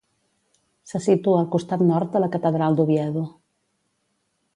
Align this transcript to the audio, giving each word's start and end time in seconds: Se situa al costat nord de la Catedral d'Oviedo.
Se 0.91 1.01
situa 1.07 1.35
al 1.43 1.49
costat 1.55 1.83
nord 1.89 2.11
de 2.15 2.21
la 2.23 2.31
Catedral 2.37 2.79
d'Oviedo. 2.79 3.25